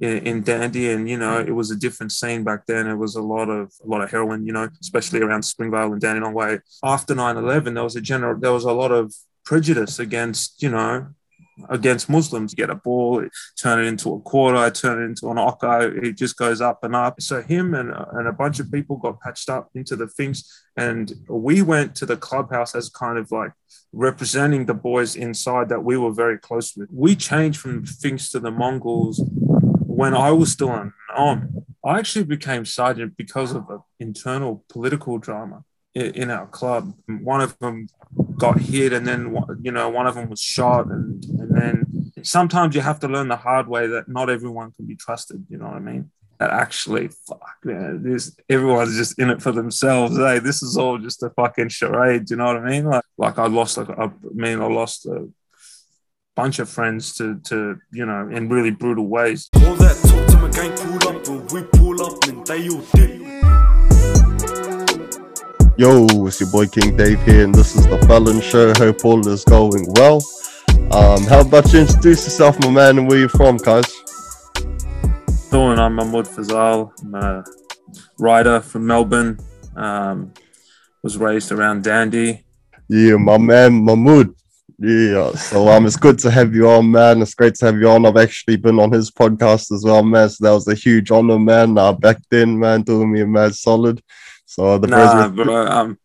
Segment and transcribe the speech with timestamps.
[0.00, 1.48] in, in Dandy, and you know mm.
[1.48, 2.86] it was a different scene back then.
[2.86, 6.00] It was a lot of a lot of heroin, you know, especially around Springvale and
[6.00, 6.60] Dandenong Way.
[6.82, 9.14] After 9-11, there was a general there was a lot of
[9.44, 11.08] prejudice against you know
[11.68, 12.52] against Muslims.
[12.52, 13.26] You get a ball,
[13.56, 16.04] turn it into a quarter, turn it into an ocker.
[16.04, 17.20] It just goes up and up.
[17.20, 20.64] So him and, and a bunch of people got patched up into the Finks.
[20.76, 23.52] And we went to the clubhouse as kind of like
[23.92, 26.88] representing the boys inside that we were very close with.
[26.92, 29.20] We changed from Finks to the Mongols
[29.98, 31.64] when I was still on.
[31.84, 36.94] I actually became sergeant because of an internal political drama in our club.
[37.32, 37.88] One of them
[38.36, 39.20] got hit, and then
[39.60, 43.26] you know one of them was shot, and and then sometimes you have to learn
[43.26, 45.44] the hard way that not everyone can be trusted.
[45.50, 46.10] You know what I mean?
[46.38, 50.16] That actually, fuck, man, this everyone's just in it for themselves.
[50.16, 52.30] Hey, this is all just a fucking charade.
[52.30, 52.84] You know what I mean?
[52.84, 55.28] Like, like I lost, like I mean, I lost a
[56.38, 59.50] bunch of friends to, to you know, in really brutal ways.
[59.56, 62.80] All that talk to my gang pull up, and we pull up, and they all
[62.94, 63.10] dip.
[65.76, 68.72] Yo, it's your boy King Dave here, and this is the Felon Show.
[68.74, 70.22] Hope all is going well.
[70.92, 73.92] Um, how about you introduce yourself, my man, and where you're from, guys?
[75.50, 76.92] Doing, I'm Mahmood Fazal.
[77.02, 77.44] I'm a
[78.20, 79.40] writer from Melbourne.
[79.74, 80.32] Um,
[81.02, 82.44] was raised around Dandy.
[82.88, 84.37] Yeah, my man Mahmood.
[84.80, 87.20] Yeah, so um, it's good to have you on, man.
[87.20, 88.06] It's great to have you on.
[88.06, 90.28] I've actually been on his podcast as well, man.
[90.28, 91.76] So that was a huge honor, man.
[91.76, 94.00] Uh, back then, man, doing me a mad solid.
[94.46, 95.98] So the nah, bro, um,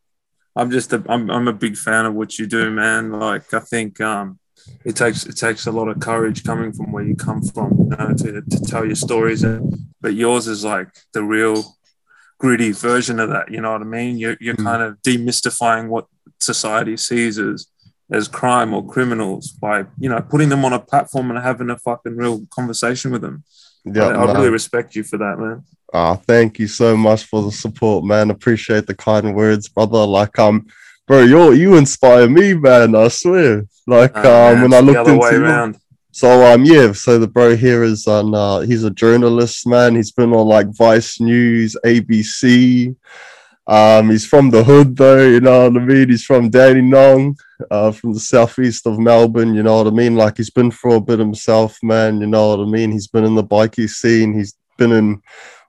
[0.56, 3.12] I'm just a, I'm, I'm a big fan of what you do, man.
[3.12, 4.40] Like I think um,
[4.84, 7.96] it takes it takes a lot of courage coming from where you come from, you
[7.96, 9.44] know, to, to tell your stories.
[9.44, 11.64] And, but yours is like the real
[12.40, 13.52] gritty version of that.
[13.52, 14.18] You know what I mean?
[14.18, 14.64] You're you're mm.
[14.64, 16.08] kind of demystifying what
[16.40, 17.68] society sees as
[18.12, 21.78] as crime or criminals by you know putting them on a platform and having a
[21.78, 23.44] fucking real conversation with them.
[23.86, 25.64] Yeah, I, I really respect you for that, man.
[25.94, 28.32] Ah, thank you so much for the support, man.
[28.32, 30.06] Appreciate the kind words, brother.
[30.06, 30.68] Like, um,
[31.06, 32.96] bro, you you inspire me, man.
[32.96, 33.66] I swear.
[33.86, 35.78] Like, uh, um, man, when I looked into around.
[36.14, 39.96] So um yeah, so the bro here is on uh he's a journalist, man.
[39.96, 42.96] He's been on like Vice News, ABC.
[43.66, 46.10] Um he's from the hood though, you know what I mean?
[46.10, 47.38] He's from Dandenong,
[47.72, 50.16] uh from the southeast of Melbourne, you know what I mean?
[50.16, 52.92] Like he's been through a bit himself, man, you know what I mean?
[52.92, 55.22] He's been in the bikie scene, he's been in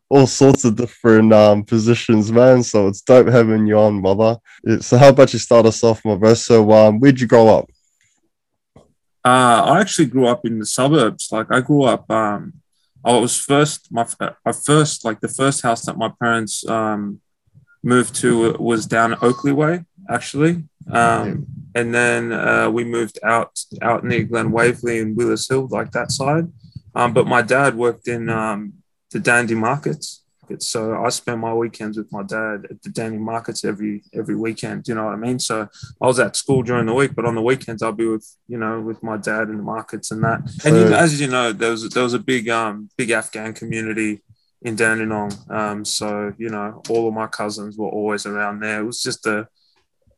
[0.09, 2.63] all sorts of different um, positions, man.
[2.63, 4.37] So it's dope having you on, brother.
[4.81, 6.35] So how about you start us off, my bro?
[6.35, 7.71] So um, where'd you grow up?
[9.25, 11.29] Uh, I actually grew up in the suburbs.
[11.33, 12.09] Like I grew up.
[12.11, 12.55] Um,
[13.05, 13.91] I was first.
[13.91, 14.07] My,
[14.45, 17.21] my first, like the first house that my parents um,
[17.85, 20.65] moved to was down Oakley Way, actually.
[20.91, 25.93] Um, and then uh, we moved out out near Glen Waverley and Wheelers Hill, like
[25.93, 26.47] that side.
[26.95, 28.75] Um, but my dad worked in um,
[29.11, 30.23] the Dandy markets.
[30.59, 34.87] So I spend my weekends with my dad at the Dandy markets every every weekend.
[34.87, 35.39] You know what I mean?
[35.39, 35.69] So
[36.01, 38.59] I was at school during the week, but on the weekends I'll be with you
[38.59, 40.41] know with my dad in the markets and that.
[40.65, 44.23] And you, as you know, there was there was a big um big Afghan community
[44.65, 45.33] in Dandenong.
[45.49, 48.81] Um, so you know all of my cousins were always around there.
[48.81, 49.47] It was just a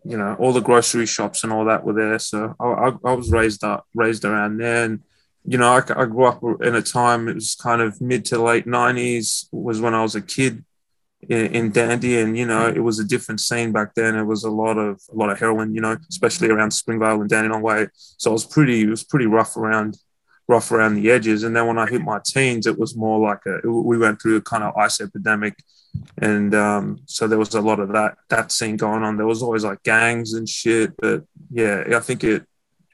[0.05, 2.19] you know all the grocery shops and all that were there.
[2.19, 5.03] So I, I, I was raised up raised around there and
[5.47, 8.43] you know, I, I, grew up in a time, it was kind of mid to
[8.43, 10.65] late 90s, was when I was a kid
[11.29, 12.19] in, in, Dandy.
[12.19, 14.17] And, you know, it was a different scene back then.
[14.17, 17.31] It was a lot of, a lot of heroin, you know, especially around Springvale and
[17.31, 17.87] Dandenong Way.
[17.95, 19.97] So it was pretty, it was pretty rough around,
[20.49, 21.43] rough around the edges.
[21.43, 24.37] And then when I hit my teens, it was more like a, we went through
[24.37, 25.57] a kind of ice epidemic.
[26.19, 29.17] And um, so there was a lot of that, that scene going on.
[29.17, 30.97] There was always like gangs and shit.
[30.99, 32.45] But yeah, I think it,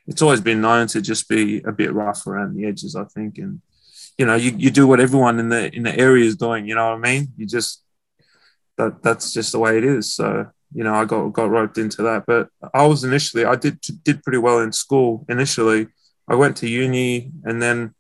[0.06, 3.38] it's always been known to just be a bit rough around the edges, I think.
[3.38, 3.60] And
[4.18, 6.66] you know, you, you do what everyone in the in the area is doing.
[6.66, 7.28] You know what I mean?
[7.36, 7.82] You just
[8.76, 10.14] that that's just the way it is.
[10.14, 12.24] So you know, I got got roped into that.
[12.26, 15.88] But I was initially I did did pretty well in school initially.
[16.28, 17.94] I went to uni, and then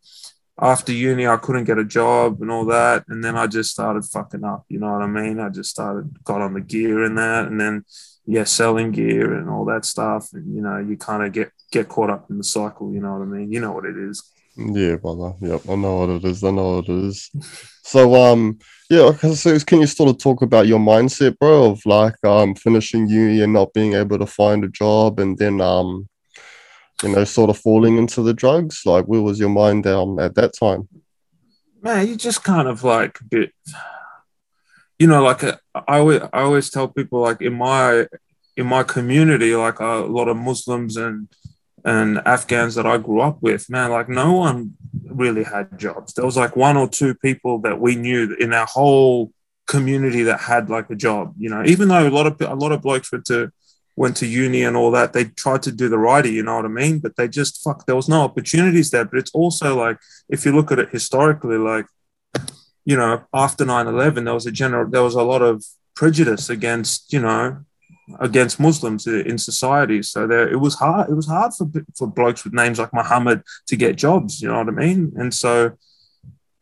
[0.60, 3.04] after uni, I couldn't get a job and all that.
[3.08, 4.64] And then I just started fucking up.
[4.68, 5.40] You know what I mean?
[5.40, 7.84] I just started got on the gear and that, and then
[8.26, 10.28] yeah, selling gear and all that stuff.
[10.32, 12.92] And you know, you kind of get get caught up in the cycle.
[12.92, 13.52] You know what I mean?
[13.52, 14.22] You know what it is.
[14.56, 15.34] Yeah, brother.
[15.40, 16.44] Yep, I know what it is.
[16.44, 17.30] I know what it is.
[17.82, 18.58] so, um,
[18.90, 19.12] yeah.
[19.12, 23.40] So, can you sort of talk about your mindset, bro, of like um finishing uni
[23.40, 26.08] and not being able to find a job, and then um,
[27.02, 28.82] you know, sort of falling into the drugs?
[28.84, 30.88] Like, where was your mind down at that time?
[31.80, 33.52] Man, you just kind of like a bit
[35.02, 38.06] you know, like uh, I always, I always tell people, like in my
[38.56, 41.28] in my community, like a lot of Muslims and
[41.84, 44.74] and Afghans that I grew up with, man, like no one
[45.04, 46.14] really had jobs.
[46.14, 49.32] There was like one or two people that we knew in our whole
[49.66, 51.34] community that had like a job.
[51.36, 53.50] You know, even though a lot of a lot of blokes went to
[54.02, 56.32] went to uni and all that, they tried to do the righty.
[56.32, 56.98] You know what I mean?
[57.04, 57.78] But they just fuck.
[57.86, 59.06] There was no opportunities there.
[59.08, 59.98] But it's also like
[60.34, 61.86] if you look at it historically, like
[62.84, 65.64] you know, after 9-11, there was a general, there was a lot of
[65.94, 67.64] prejudice against, you know,
[68.18, 70.02] against Muslims in society.
[70.02, 71.08] So there, it was hard.
[71.08, 71.66] It was hard for
[71.98, 73.38] for blokes with names like Muhammad
[73.68, 74.42] to get jobs.
[74.42, 75.00] You know what I mean?
[75.20, 75.52] And so,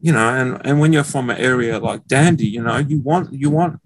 [0.07, 3.27] you know, and and when you're from an area like Dandy, you know, you want
[3.43, 3.81] you want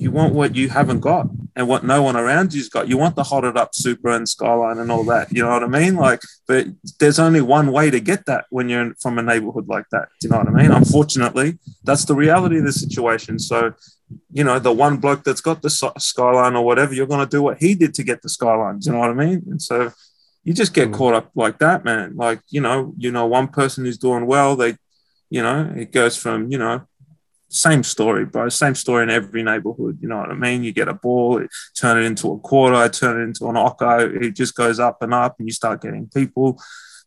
[0.00, 2.88] you want what you haven't got and what no one around you's got.
[2.88, 5.30] You want the hotted up Supra and skyline and all that.
[5.30, 5.96] You know what I mean?
[5.96, 6.68] Like, but
[6.98, 10.08] there's only one way to get that when you're from a neighborhood like that.
[10.20, 10.70] Do you know what I mean?
[10.70, 13.38] Unfortunately, that's the reality of the situation.
[13.38, 13.74] So,
[14.32, 17.42] you know, the one bloke that's got the skyline or whatever, you're going to do
[17.42, 18.78] what he did to get the skyline.
[18.78, 19.42] Do you know what I mean?
[19.50, 19.92] And so
[20.44, 20.94] you just get mm.
[20.94, 22.16] caught up like that, man.
[22.16, 24.76] Like, you know, you know, one person who's doing well, they,
[25.28, 26.86] you know, it goes from, you know,
[27.50, 28.48] same story, bro.
[28.48, 29.98] Same story in every neighborhood.
[30.00, 30.62] You know what I mean?
[30.62, 31.44] You get a ball,
[31.74, 34.22] turn it into a quarter, turn it into an occo.
[34.22, 36.60] It just goes up and up, and you start getting people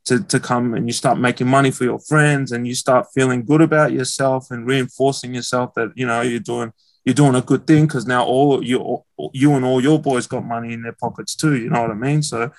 [0.06, 3.46] to, to come and you start making money for your friends and you start feeling
[3.46, 6.74] good about yourself and reinforcing yourself that you know you're doing
[7.06, 9.04] you're doing a good thing because now all you
[9.34, 11.56] you and all your boys got money in their pockets too.
[11.56, 12.22] You know what I mean?
[12.22, 12.52] So,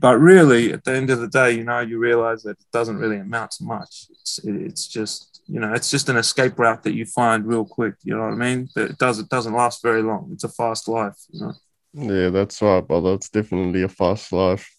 [0.00, 2.96] but really, at the end of the day, you know, you realize that it doesn't
[2.96, 4.06] really amount to much.
[4.10, 7.94] It's it's just you know, it's just an escape route that you find real quick.
[8.02, 8.68] You know what I mean?
[8.74, 10.30] But it does it doesn't last very long.
[10.32, 11.18] It's a fast life.
[11.28, 11.54] You know.
[11.92, 13.14] Yeah, that's right, brother.
[13.14, 14.70] It's definitely a fast life.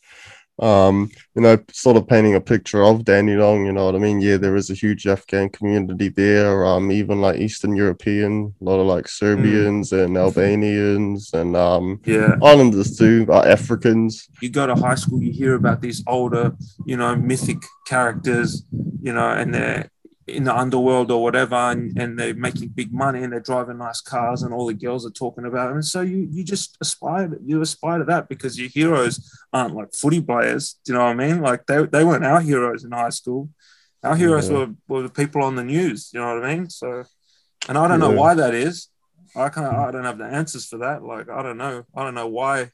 [0.59, 4.21] Um, you know, sort of painting a picture of Dandenong, you know what I mean?
[4.21, 8.79] Yeah, there is a huge Afghan community there, um, even like Eastern European, a lot
[8.79, 10.05] of like Serbians mm.
[10.05, 14.27] and Albanians and um yeah, Islanders too, uh, Africans.
[14.41, 16.55] You go to high school, you hear about these older,
[16.85, 17.57] you know, mythic
[17.87, 18.63] characters,
[19.01, 19.89] you know, and they're
[20.31, 24.01] in the underworld or whatever, and, and they're making big money and they're driving nice
[24.01, 25.77] cars, and all the girls are talking about them.
[25.77, 29.75] And so you you just aspire to, you aspire to that because your heroes aren't
[29.75, 30.79] like footy players.
[30.83, 31.41] Do you know what I mean?
[31.41, 33.49] Like they, they weren't our heroes in high school.
[34.03, 34.57] Our heroes yeah.
[34.57, 36.11] were, were the people on the news.
[36.13, 36.69] You know what I mean?
[36.69, 37.03] So,
[37.69, 38.89] and I don't know why that is.
[39.35, 41.03] I kind of I don't have the answers for that.
[41.03, 41.85] Like I don't know.
[41.95, 42.71] I don't know why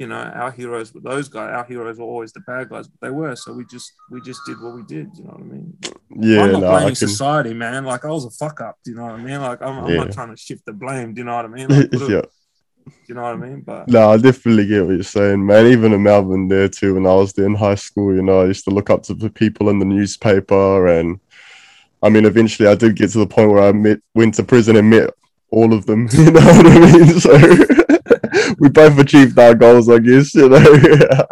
[0.00, 1.52] you know, our heroes were those guys.
[1.54, 3.36] Our heroes were always the bad guys, but they were.
[3.36, 5.10] So we just we just did what we did.
[5.14, 5.76] You know what I mean?
[6.16, 7.84] Yeah, I'm not no, blaming society, man.
[7.84, 8.78] Like I was a fuck up.
[8.82, 9.38] Do you know what I mean?
[9.38, 11.12] Like I'm, I'm not trying to shift the blame.
[11.12, 11.68] Do you know what I mean?
[11.68, 12.22] Like, yeah.
[13.08, 13.60] You know what I mean?
[13.60, 15.66] But no, I definitely get what you're saying, man.
[15.66, 18.46] Even in Melbourne, there too, when I was there in high school, you know, I
[18.46, 21.20] used to look up to the people in the newspaper, and
[22.02, 24.76] I mean, eventually, I did get to the point where I met, went to prison
[24.76, 25.10] and met
[25.50, 26.08] all of them.
[26.14, 27.20] You know what I mean?
[27.20, 27.96] So
[28.58, 30.58] we both achieved our goals, I guess, you know.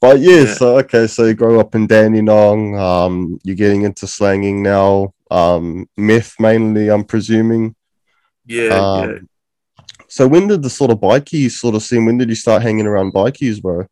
[0.00, 4.06] but yeah, yeah, so okay, so you grow up in Dandenong, um, you're getting into
[4.06, 7.74] slanging now, um, meth mainly, I'm presuming.
[8.46, 9.18] Yeah, um, yeah.
[10.08, 12.06] So when did the sort of bikies sort of scene?
[12.06, 13.86] When did you start hanging around bikies, bro?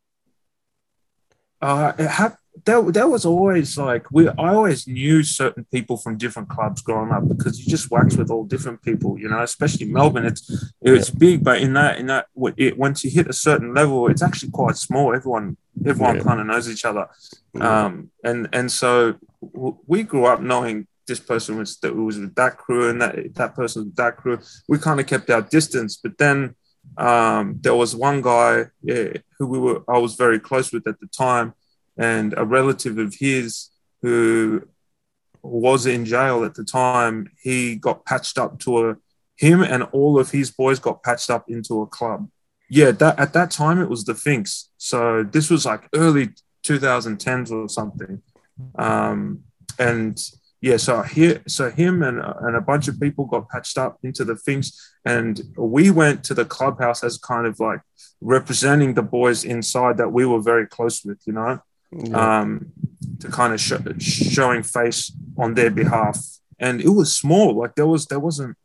[1.61, 6.17] Uh, it ha- that that was always like we I always knew certain people from
[6.17, 9.87] different clubs growing up because you just wax with all different people, you know, especially
[9.87, 10.27] Melbourne.
[10.27, 12.27] It's it's big, but in that in that
[12.57, 15.15] it, once you hit a certain level, it's actually quite small.
[15.15, 16.23] Everyone everyone yeah.
[16.23, 17.09] kind of knows each other,
[17.61, 19.15] um, and and so
[19.87, 23.55] we grew up knowing this person was that was with that crew and that that
[23.55, 24.39] person with that crew.
[24.69, 26.55] We kind of kept our distance, but then
[26.97, 29.09] um, there was one guy yeah,
[29.39, 31.55] who we were I was very close with at the time
[31.97, 33.71] and a relative of his
[34.03, 34.67] who
[35.43, 38.97] was in jail at the time, he got patched up to a
[39.37, 42.29] him and all of his boys got patched up into a club.
[42.69, 44.71] Yeah, that at that time it was the Finks.
[44.79, 46.31] So this was like early
[46.65, 48.23] 2010s or something.
[48.77, 49.43] Um,
[49.79, 50.19] and
[50.63, 54.25] yeah, so here, so him and, and a bunch of people got patched up into
[54.25, 57.81] the Finks, and we went to the clubhouse as kind of like
[58.23, 61.61] representing the boys inside that we were very close with, you know
[61.93, 62.41] yeah.
[62.41, 62.73] um,
[63.21, 66.19] to kind of show, showing face on their behalf.
[66.59, 68.57] And it was small, like there was there wasn't.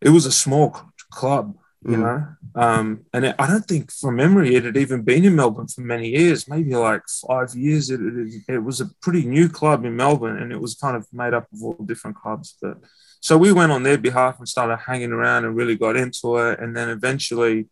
[0.00, 0.76] It was a small
[1.10, 2.00] club, you mm.
[2.00, 5.68] know, um, and it, I don't think from memory it had even been in Melbourne
[5.68, 7.88] for many years, maybe like five years.
[7.88, 11.06] It, it, it was a pretty new club in Melbourne, and it was kind of
[11.12, 12.56] made up of all different clubs.
[12.60, 12.78] But
[13.20, 16.60] so we went on their behalf and started hanging around and really got into it,
[16.60, 17.68] and then eventually.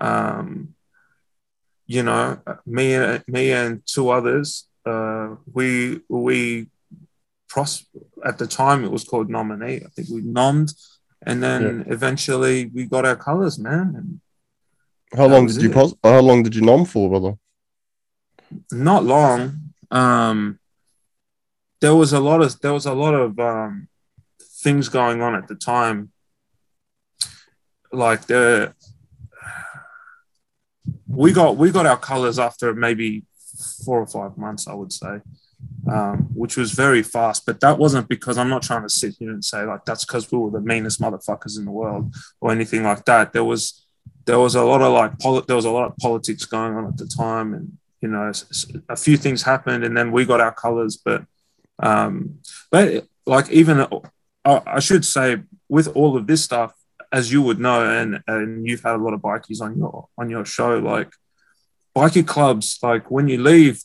[0.00, 0.74] Um,
[1.86, 6.68] you know, me and me and two others, uh, we we
[7.48, 7.86] pros
[8.24, 9.82] at the time it was called nominee.
[9.84, 10.74] I think we nommed,
[11.22, 11.92] and then yeah.
[11.92, 13.94] eventually we got our colors, man.
[13.96, 14.20] And
[15.16, 17.36] how long did you pros- How long did you nom for, brother?
[18.70, 19.60] not long.
[19.90, 20.58] Um,
[21.80, 23.88] there was a lot of there was a lot of um,
[24.62, 26.10] things going on at the time.
[27.92, 28.74] Like the
[31.14, 33.24] we got we got our colors after maybe
[33.84, 35.20] four or five months, I would say,
[35.90, 37.46] um, which was very fast.
[37.46, 40.30] But that wasn't because I'm not trying to sit here and say like that's because
[40.30, 43.32] we were the meanest motherfuckers in the world or anything like that.
[43.32, 43.86] There was
[44.24, 46.86] there was a lot of like poli- there was a lot of politics going on
[46.86, 48.32] at the time, and you know
[48.88, 50.96] a few things happened, and then we got our colors.
[50.96, 51.24] But
[51.80, 52.40] um,
[52.70, 53.86] but like even
[54.44, 56.74] I should say with all of this stuff,
[57.14, 60.28] as you would know, and and you've had a lot of bikies on your on
[60.28, 61.10] your show, like
[61.96, 63.76] bikie clubs, like when you leave,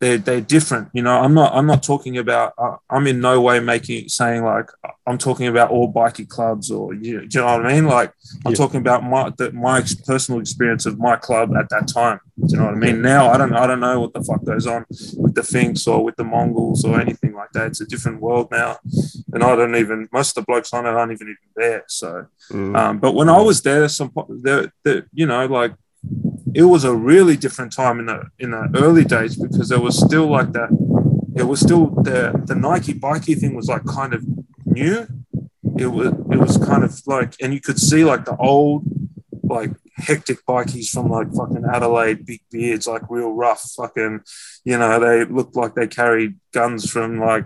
[0.00, 0.88] they're they're different.
[0.92, 2.52] You know, I'm not I'm not talking about.
[2.58, 4.68] Uh, I'm in no way making saying like
[5.06, 7.86] I'm talking about all bikie clubs or you, do you know what I mean?
[7.86, 8.12] Like
[8.44, 8.56] I'm yeah.
[8.56, 12.20] talking about my the, my personal experience of my club at that time.
[12.38, 13.02] Do you know what I mean?
[13.02, 14.84] Now I don't I don't know what the fuck goes on
[15.16, 17.68] with the Finks or with the Mongols or anything like that.
[17.68, 18.78] It's a different world now,
[19.32, 21.84] and I don't even most of the blokes I know aren't even even there.
[21.86, 22.76] So, mm.
[22.76, 25.74] um, but when I was there, some there, there you know like
[26.54, 29.98] it was a really different time in the in the early days because there was
[29.98, 30.70] still like that.
[31.36, 34.24] It was still the the Nike bikie thing was like kind of
[34.64, 35.06] new.
[35.76, 38.84] It was it was kind of like, and you could see like the old
[39.42, 44.20] like hectic bikies from like fucking Adelaide, big beards, like real rough, fucking,
[44.64, 47.44] you know, they looked like they carried guns from like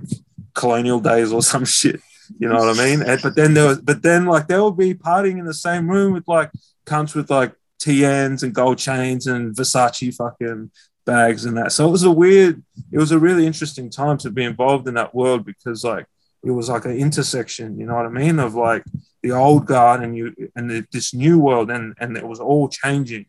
[0.54, 2.00] colonial days or some shit.
[2.38, 3.02] You know what I mean?
[3.02, 5.88] And, but then there was, but then like they would be partying in the same
[5.88, 6.50] room with like
[6.84, 10.70] cunts with like TNs and gold chains and Versace fucking
[11.06, 11.72] bags and that.
[11.72, 14.94] So it was a weird, it was a really interesting time to be involved in
[14.94, 16.06] that world because like
[16.42, 18.84] it was like an intersection, you know what I mean, of like
[19.22, 22.68] the old guard and you and the, this new world, and and it was all
[22.68, 23.26] changing.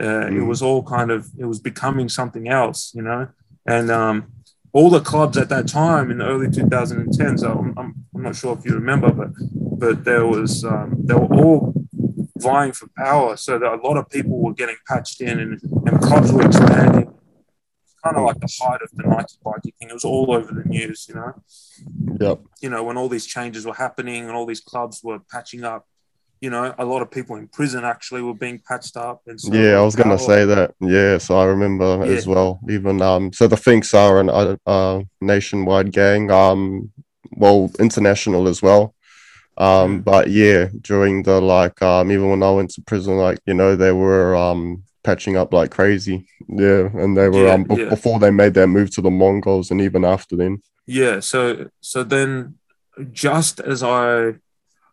[0.00, 0.38] Uh, mm.
[0.38, 3.28] It was all kind of it was becoming something else, you know,
[3.66, 4.32] and um,
[4.72, 7.40] all the clubs at that time in the early 2010s.
[7.40, 11.14] So I'm, I'm, I'm not sure if you remember, but but there was um, they
[11.14, 11.77] were all
[12.40, 13.36] vying for power.
[13.36, 17.14] So that a lot of people were getting patched in and, and clubs were expanding.
[18.04, 19.90] Kind of like the height of the Nike biking thing.
[19.90, 21.32] It was all over the news, you know.
[22.20, 22.40] Yep.
[22.62, 25.84] You know, when all these changes were happening and all these clubs were patching up,
[26.40, 29.22] you know, a lot of people in prison actually were being patched up.
[29.26, 30.74] And so yeah, I was going to say that.
[30.80, 32.12] Yeah, so I remember yeah.
[32.12, 32.60] as well.
[32.68, 36.30] Even um, so the Finks are an uh, uh, nationwide gang.
[36.30, 36.92] Um,
[37.32, 38.94] well, international as well.
[39.58, 43.54] Um, but yeah, during the like, um, even when I went to prison, like you
[43.54, 46.28] know, they were um patching up like crazy.
[46.48, 47.88] Yeah, and they were yeah, um b- yeah.
[47.88, 50.62] before they made their move to the Mongols, and even after then.
[50.86, 51.18] Yeah.
[51.20, 52.54] So so then,
[53.10, 54.34] just as I,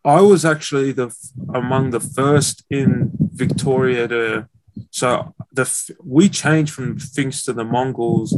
[0.03, 1.15] I was actually the
[1.53, 4.49] among the first in Victoria to.
[4.89, 5.71] So the
[6.03, 8.35] we changed from Finks to the Mongols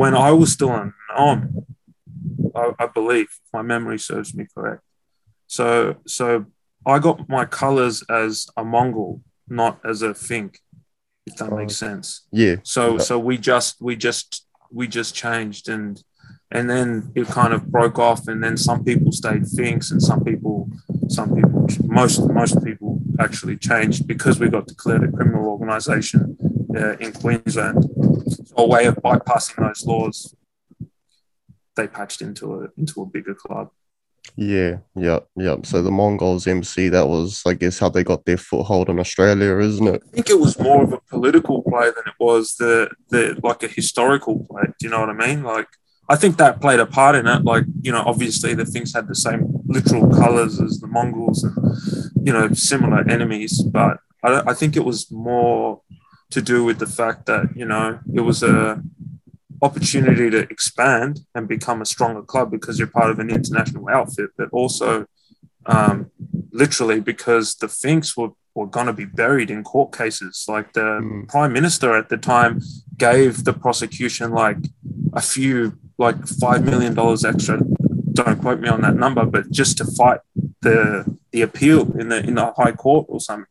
[0.00, 1.66] when I was still on on.
[2.54, 4.82] I, I believe, if my memory serves me correct.
[5.52, 6.46] So so
[6.86, 10.60] I got my colors as a Mongol, not as a Fink,
[11.26, 12.26] if that makes oh, sense.
[12.32, 12.56] Yeah.
[12.62, 16.02] So so we just we just we just changed and
[16.50, 20.24] and then it kind of broke off and then some people stayed Finks and some
[20.24, 20.70] people
[21.08, 26.38] some people most most people actually changed because we got declared a criminal organization
[26.74, 27.84] uh, in Queensland.
[28.46, 30.34] So a way of bypassing those laws,
[31.76, 33.68] they patched into a into a bigger club.
[34.36, 35.56] Yeah, yeah, yeah.
[35.62, 39.58] So the Mongols MC, that was, I guess, how they got their foothold in Australia,
[39.58, 40.02] isn't it?
[40.06, 43.62] I think it was more of a political play than it was the the like
[43.62, 44.62] a historical play.
[44.78, 45.42] Do you know what I mean?
[45.42, 45.68] Like,
[46.08, 47.44] I think that played a part in it.
[47.44, 52.26] Like, you know, obviously the Finks had the same literal colors as the Mongols and
[52.26, 55.82] you know similar enemies, but I, I think it was more
[56.30, 58.82] to do with the fact that you know it was a
[59.62, 64.30] opportunity to expand and become a stronger club because you're part of an international outfit,
[64.36, 65.06] but also
[65.66, 66.10] um,
[66.50, 70.44] literally because the Finks were, were going to be buried in court cases.
[70.48, 71.28] Like the mm.
[71.28, 72.60] prime minister at the time
[72.98, 74.58] gave the prosecution like
[75.12, 77.60] a few, like $5 million extra.
[78.12, 80.20] Don't quote me on that number, but just to fight
[80.60, 83.46] the the appeal in the in the high court or something.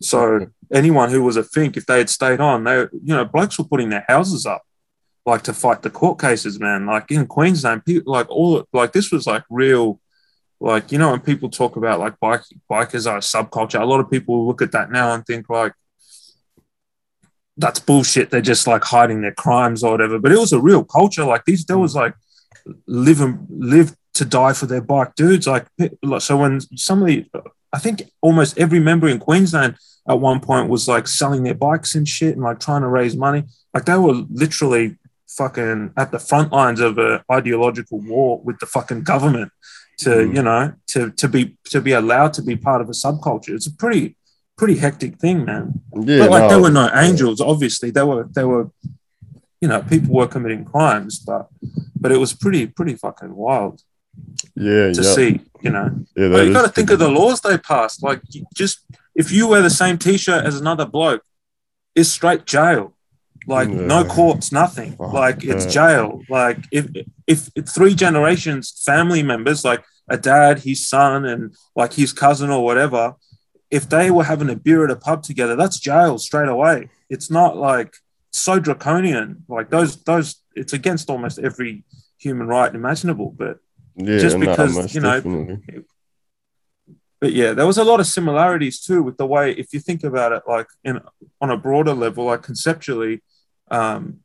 [0.00, 3.58] So anyone who was a Fink, if they had stayed on, they you know blokes
[3.58, 4.62] were putting their houses up
[5.24, 6.86] like to fight the court cases, man.
[6.86, 10.00] Like in Queensland, people like all like this was like real,
[10.60, 13.80] like you know when people talk about like bike bikers are a subculture.
[13.80, 15.72] A lot of people look at that now and think like
[17.56, 18.30] that's bullshit.
[18.30, 20.18] They're just like hiding their crimes or whatever.
[20.18, 21.24] But it was a real culture.
[21.24, 21.66] Like these, hmm.
[21.68, 22.14] there was like
[22.86, 25.46] live and live to die for their bike dudes.
[25.46, 25.66] Like
[26.18, 27.30] so when somebody,
[27.72, 29.76] I think almost every member in Queensland
[30.08, 33.16] at one point was like selling their bikes and shit and like trying to raise
[33.16, 34.96] money like they were literally
[35.36, 39.50] fucking at the front lines of an ideological war with the fucking government
[39.98, 40.36] to mm.
[40.36, 43.54] you know to to be to be allowed to be part of a subculture.
[43.54, 44.16] It's a pretty
[44.56, 45.80] pretty hectic thing man.
[45.94, 47.90] Yeah, but like no, there were no angels obviously.
[47.90, 48.70] There were there were
[49.60, 51.48] you know people were committing crimes but
[51.98, 53.82] but it was pretty pretty fucking wild
[54.56, 56.04] yeah to see you know.
[56.16, 58.02] Yeah, like, you got to think of the laws they passed.
[58.02, 58.20] Like
[58.54, 58.80] just
[59.14, 61.22] if you wear the same t-shirt as another bloke
[61.94, 62.94] it's straight jail
[63.46, 63.74] like yeah.
[63.74, 64.96] no courts, nothing.
[64.98, 66.22] Like it's jail.
[66.28, 66.86] Like if,
[67.26, 72.50] if if three generations, family members, like a dad, his son, and like his cousin
[72.50, 73.14] or whatever,
[73.70, 76.88] if they were having a beer at a pub together, that's jail straight away.
[77.08, 77.96] It's not like
[78.30, 79.44] so draconian.
[79.48, 81.84] Like those those it's against almost every
[82.18, 83.34] human right imaginable.
[83.36, 83.58] But
[83.96, 85.84] yeah, just because you know definitely.
[87.20, 90.04] but yeah, there was a lot of similarities too with the way, if you think
[90.04, 91.00] about it, like in
[91.40, 93.22] on a broader level, like conceptually,
[93.72, 94.20] um,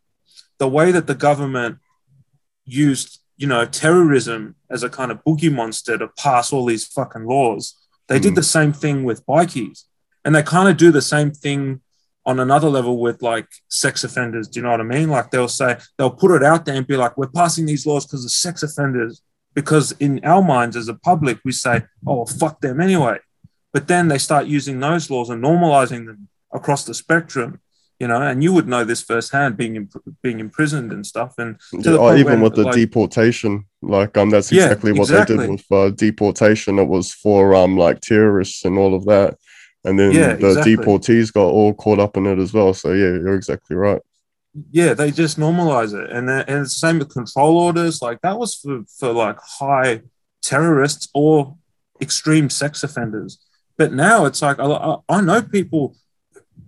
[0.60, 1.80] the way that the government
[2.66, 7.26] used, you know, terrorism as a kind of boogie monster to pass all these fucking
[7.26, 7.76] laws,
[8.08, 8.24] they mm.
[8.24, 9.84] did the same thing with bikies.
[10.26, 11.82] And they kind of do the same thing
[12.26, 14.50] on another level with like sex offenders.
[14.50, 15.10] Do you know what I mean?
[15.10, 18.06] Like they'll say, they'll put it out there and be like, we're passing these laws
[18.06, 19.22] because of sex offenders.
[19.54, 23.18] Because in our minds as a public, we say, oh, fuck them anyway.
[23.72, 27.62] But then they start using those laws and normalizing them across the spectrum
[28.00, 29.90] you know, and you would know this firsthand, being in,
[30.22, 34.92] being imprisoned and stuff, and yeah, even with the like, deportation, like um, that's exactly
[34.92, 35.38] yeah, what exactly.
[35.38, 36.78] they did with uh, deportation.
[36.80, 39.38] It was for um like terrorists and all of that,
[39.84, 40.78] and then yeah, the exactly.
[40.78, 42.74] deportees got all caught up in it as well.
[42.74, 44.02] So yeah, you're exactly right.
[44.72, 48.02] Yeah, they just normalize it, and and it's the same with control orders.
[48.02, 50.02] Like that was for for like high
[50.44, 51.56] terrorists or
[52.00, 53.40] extreme sex offenders.
[53.76, 55.96] But now it's like I, I know people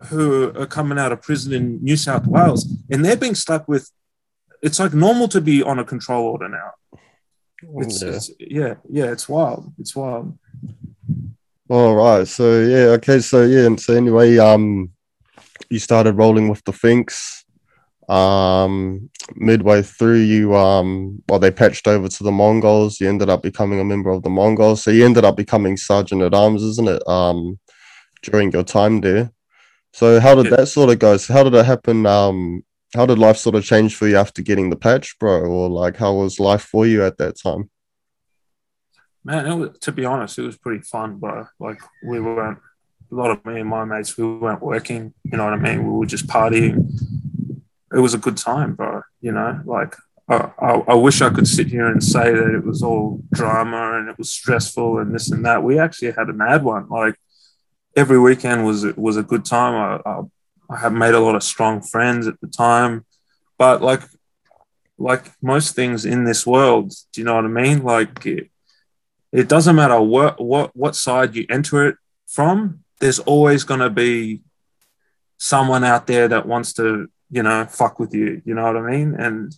[0.07, 3.89] who are coming out of prison in New South Wales, and they're being slapped with.
[4.61, 6.71] It's like normal to be on a control order now.
[7.77, 8.09] It's, yeah.
[8.09, 9.73] It's, yeah, yeah, it's wild.
[9.79, 10.37] It's wild.
[11.69, 12.27] All right.
[12.27, 13.19] So yeah, okay.
[13.19, 14.91] So yeah, and so anyway, um,
[15.69, 17.45] you started rolling with the Finks.
[18.07, 22.99] Um, midway through, you um, well, they patched over to the Mongols.
[22.99, 24.81] You ended up becoming a member of the Mongols.
[24.81, 27.07] So you ended up becoming sergeant at arms, isn't it?
[27.07, 27.59] Um,
[28.23, 29.31] during your time there.
[29.93, 30.57] So how did yeah.
[30.57, 31.17] that sort of go?
[31.17, 32.05] So how did it happen?
[32.05, 32.63] Um,
[32.95, 35.41] how did life sort of change for you after getting the patch, bro?
[35.41, 37.69] Or like, how was life for you at that time?
[39.23, 41.47] Man, was, to be honest, it was pretty fun, bro.
[41.59, 42.59] Like we weren't
[43.11, 45.13] a lot of me and my mates, we weren't working.
[45.23, 45.83] You know what I mean?
[45.85, 46.91] We were just partying.
[47.93, 49.01] It was a good time, bro.
[49.19, 49.95] You know, like
[50.29, 53.97] I, I, I wish I could sit here and say that it was all drama
[53.97, 55.63] and it was stressful and this and that.
[55.63, 56.87] We actually had a mad one.
[56.87, 57.15] Like
[57.99, 59.73] every weekend was was a good time.
[59.75, 60.15] I, I,
[60.73, 63.05] I have made a lot of strong friends at the time,
[63.57, 64.01] but like
[64.97, 67.83] like most things in this world, do you know what I mean?
[67.83, 68.49] Like it,
[69.31, 71.95] it doesn't matter what what what side you enter it
[72.27, 72.83] from.
[72.99, 74.41] There's always going to be
[75.37, 78.41] someone out there that wants to you know fuck with you.
[78.45, 79.15] You know what I mean?
[79.15, 79.53] And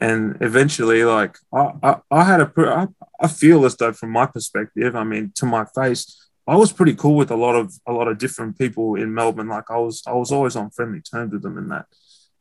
[0.00, 2.86] and eventually, like I I, I had a I,
[3.20, 6.94] I feel as though from my perspective, I mean to my face, I was pretty
[6.94, 9.48] cool with a lot of a lot of different people in Melbourne.
[9.48, 11.86] Like I was I was always on friendly terms with them and that.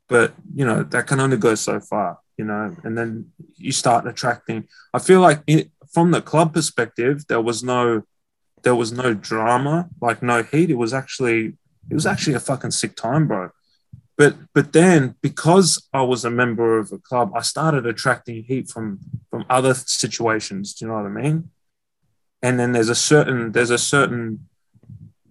[0.08, 2.76] But you know that can only go so far, you know.
[2.84, 4.68] And then you start attracting.
[4.94, 8.04] I feel like it, from the club perspective, there was no
[8.64, 10.70] there was no drama, like no heat.
[10.70, 11.58] It was actually
[11.90, 13.50] it was actually a fucking sick time, bro.
[14.18, 18.70] But but then because I was a member of a club, I started attracting heat
[18.70, 19.00] from
[19.32, 20.76] from other situations.
[20.76, 21.50] Do you know what I mean?
[22.42, 24.48] And then there's a certain there's a certain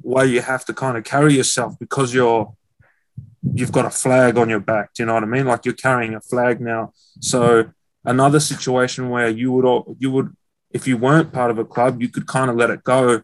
[0.03, 2.55] way you have to kind of carry yourself because you're
[3.55, 5.47] you've got a flag on your back do you know what i mean?
[5.47, 6.93] Like you're carrying a flag now.
[7.21, 7.71] So
[8.05, 10.35] another situation where you would all, you would
[10.71, 13.23] if you weren't part of a club you could kind of let it go.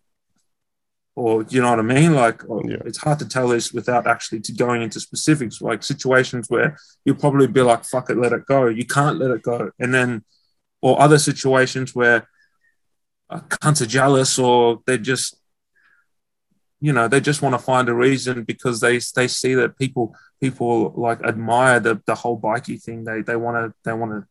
[1.17, 2.15] Or you know what i mean?
[2.15, 2.83] Like oh, yeah.
[2.87, 5.61] it's hard to tell this without actually to going into specifics.
[5.61, 8.69] Like situations where you'll probably be like fuck it let it go.
[8.69, 9.71] You can't let it go.
[9.79, 10.25] And then
[10.83, 12.29] or other situations where
[13.31, 15.37] cunts are jealous or they just
[16.81, 20.15] you know they just want to find a reason because they they see that people
[20.41, 23.05] people like admire the the whole bikey thing.
[23.05, 24.27] They they want to they want to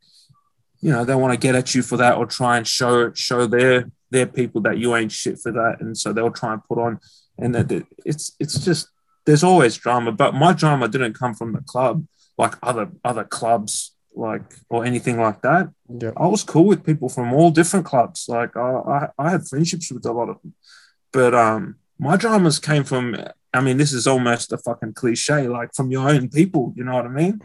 [0.82, 3.46] you know they want to get at you for that or try and show show
[3.46, 5.78] their their people that you ain't shit for that.
[5.80, 7.00] And so they'll try and put on
[7.38, 8.90] and that it's it's just
[9.26, 10.12] there's always drama.
[10.12, 12.06] But my drama didn't come from the club
[12.38, 15.70] like other other clubs like or anything like that.
[15.88, 16.12] Yeah.
[16.18, 18.26] I was cool with people from all different clubs.
[18.28, 20.54] Like I, I, I had friendships with a lot of them,
[21.12, 23.16] but um, my dramas came from
[23.54, 26.74] I mean, this is almost a fucking cliche, like from your own people.
[26.76, 27.42] You know what I mean?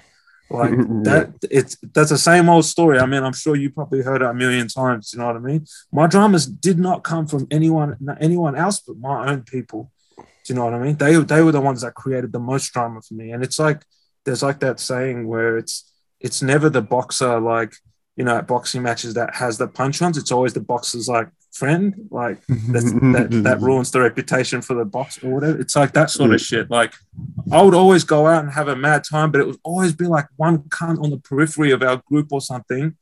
[0.51, 0.71] Like
[1.05, 2.99] that, it's that's the same old story.
[2.99, 5.13] I mean, I'm sure you probably heard it a million times.
[5.13, 5.65] You know what I mean?
[5.91, 9.91] My dramas did not come from anyone, anyone else but my own people.
[10.17, 10.97] Do you know what I mean?
[10.97, 13.33] They they were the ones that created the most drama for me.
[13.33, 13.83] And it's like
[14.25, 15.91] there's like that saying where it's
[16.25, 17.75] it's never the boxer like
[18.17, 21.29] you know, at boxing matches that has the punch ons, it's always the boxer's like
[21.53, 21.95] friend.
[22.11, 25.61] Like that, that ruins the reputation for the box or whatever.
[25.61, 26.71] It's like that sort of shit.
[26.71, 26.95] Like
[27.51, 30.07] I would always go out and have a mad time, but it would always be
[30.07, 32.97] like one cunt on the periphery of our group or something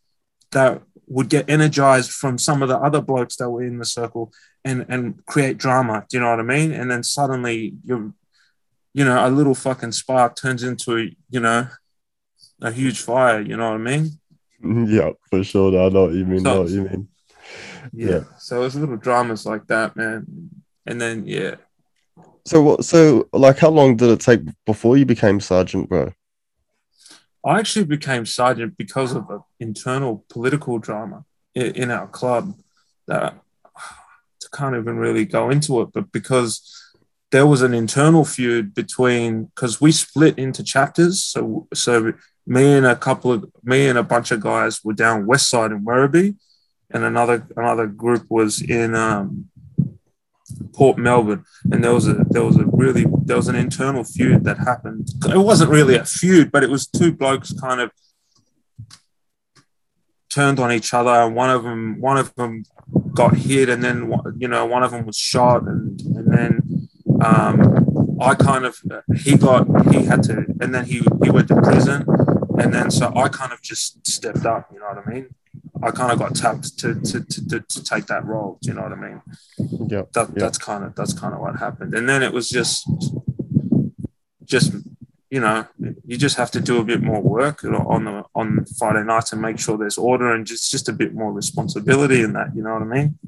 [0.53, 4.33] that would get energized from some of the other blokes that were in the circle
[4.65, 6.07] and and create drama.
[6.09, 6.73] Do you know what I mean?
[6.73, 8.15] And then suddenly you're
[8.95, 11.67] you know, a little fucking spark turns into, you know,
[12.63, 14.11] a huge fire, you know what I mean?
[14.65, 15.71] Yeah, for sure.
[15.71, 16.45] I know what you mean.
[16.45, 17.09] So, know what you mean.
[17.93, 18.11] Yeah.
[18.11, 18.21] yeah.
[18.39, 20.51] So it's little dramas like that, man.
[20.87, 21.57] And then yeah.
[22.47, 22.85] So what?
[22.85, 26.13] So like, how long did it take before you became sergeant, bro?
[27.45, 31.25] I actually became sergeant because of an internal political drama
[31.57, 32.55] in, in our club.
[33.09, 33.35] That
[34.41, 36.83] to can't even really go into it, but because
[37.33, 41.23] there was an internal feud between because we split into chapters.
[41.23, 42.13] So so
[42.47, 45.73] me and a couple of me and a bunch of guys were down west side
[45.73, 46.37] in Werribee,
[46.91, 49.49] and another another group was in um,
[50.73, 51.45] Port Melbourne.
[51.71, 55.09] And there was a there was a really there was an internal feud that happened.
[55.25, 57.91] It wasn't really a feud, but it was two blokes kind of
[60.29, 61.11] turned on each other.
[61.11, 62.65] And one of them one of them
[63.15, 66.89] got hit, and then you know one of them was shot, and and then.
[67.21, 67.83] Um,
[68.21, 68.77] I kind of
[69.17, 72.05] he got he had to and then he he went to prison
[72.59, 75.35] and then so I kind of just stepped up you know what I mean
[75.83, 78.75] I kind of got tapped to to, to, to, to take that role do you
[78.75, 79.23] know what I mean
[79.89, 82.89] yeah that, that's kind of that's kind of what happened and then it was just
[84.45, 84.73] just
[85.31, 85.67] you know
[86.05, 89.41] you just have to do a bit more work on the on Friday nights and
[89.41, 92.75] make sure there's order and just just a bit more responsibility in that you know
[92.75, 93.19] what I mean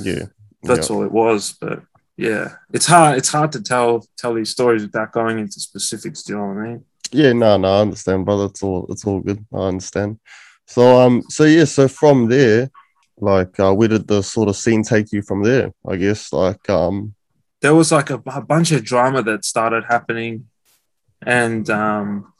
[0.00, 0.24] yeah
[0.62, 1.82] that's all it was but
[2.18, 3.16] yeah, it's hard.
[3.16, 6.24] It's hard to tell tell these stories without going into specifics.
[6.24, 6.84] Do you know what I mean?
[7.12, 8.46] Yeah, no, no, I understand, brother.
[8.46, 9.44] It's all it's all good.
[9.52, 10.18] I understand.
[10.66, 12.70] So um, so yeah, so from there,
[13.16, 15.72] like, uh, where did the sort of scene take you from there?
[15.86, 17.14] I guess like um,
[17.60, 20.48] there was like a, a bunch of drama that started happening,
[21.24, 22.32] and um,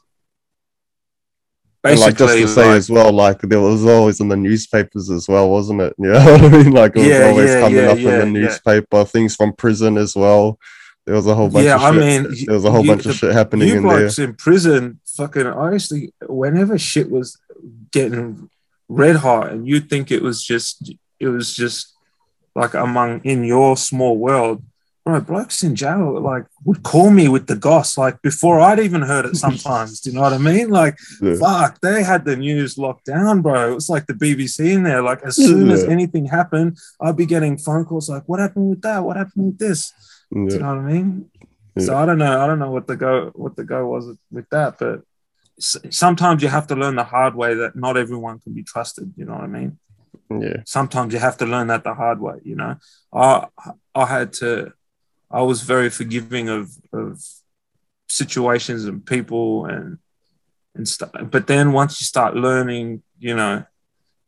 [1.81, 4.35] Basically, and like just to say like, as well, like there was always in the
[4.35, 5.93] newspapers as well, wasn't it?
[5.99, 9.05] Yeah, I mean, like it was yeah, always yeah, coming yeah, up in the newspaper.
[9.05, 10.59] Things from prison as well.
[11.09, 11.65] There was a whole bunch.
[11.65, 11.89] Yeah, of shit.
[11.89, 13.93] I mean, there was a whole you, bunch the, of shit happening in there.
[13.93, 17.35] You blokes in prison, fucking honestly, whenever shit was
[17.91, 18.47] getting
[18.89, 21.95] red hot, and you'd think it was just, it was just
[22.53, 24.61] like among in your small world,
[25.03, 29.01] bro, blokes in jail like would call me with the goss like before I'd even
[29.01, 30.01] heard it sometimes.
[30.01, 30.69] do you know what I mean?
[30.69, 31.37] Like, yeah.
[31.39, 33.71] fuck, they had the news locked down, bro.
[33.71, 35.01] It was like the BBC in there.
[35.01, 35.73] Like, as soon yeah.
[35.73, 39.03] as anything happened, I'd be getting phone calls like, what happened with that?
[39.03, 39.91] What happened with this?
[40.31, 40.47] Yeah.
[40.47, 41.31] Do you know what I mean?
[41.77, 42.41] So I don't know.
[42.41, 45.01] I don't know what the go what the go was with that, but
[45.59, 49.13] sometimes you have to learn the hard way that not everyone can be trusted.
[49.15, 49.79] You know what I mean?
[50.29, 50.57] Yeah.
[50.65, 52.39] Sometimes you have to learn that the hard way.
[52.43, 52.75] You know,
[53.13, 53.47] I
[53.95, 54.73] I had to
[55.31, 57.23] I was very forgiving of of
[58.07, 59.99] situations and people and
[60.75, 61.11] and stuff.
[61.23, 63.63] But then once you start learning, you know,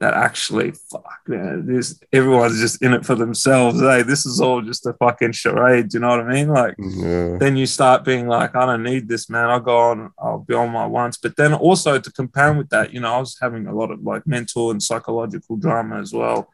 [0.02, 3.80] that actually, fuck, man, this everyone's just in it for themselves.
[3.80, 5.90] Hey, this is all just a fucking charade.
[5.90, 6.48] Do you know what I mean?
[6.50, 7.38] Like, yeah.
[7.38, 9.52] then you start being like, I don't need this, man.
[9.52, 11.18] I'll go on, I'll be on my once.
[11.18, 14.02] But then also to compound with that, you know, I was having a lot of
[14.02, 16.50] like mental and psychological drama as well.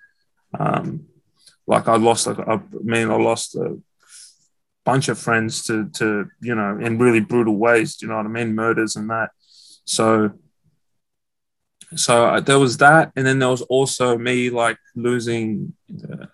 [0.60, 1.06] Um,
[1.66, 3.78] like I lost, like, I mean, I lost a
[4.84, 7.96] bunch of friends to to you know in really brutal ways.
[7.96, 8.56] Do you know what I mean?
[8.56, 9.32] Murders and that.
[9.86, 10.32] So
[11.96, 15.74] so uh, there was that, and then there was also me like losing,
[16.10, 16.26] uh,